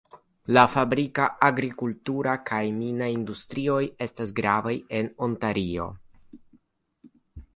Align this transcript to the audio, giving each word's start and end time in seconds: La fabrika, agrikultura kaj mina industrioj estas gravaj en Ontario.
La 0.57 0.61
fabrika, 0.75 1.25
agrikultura 1.47 2.31
kaj 2.51 2.61
mina 2.77 3.09
industrioj 3.17 3.83
estas 4.07 4.33
gravaj 4.41 4.73
en 5.01 5.11
Ontario. 5.27 5.87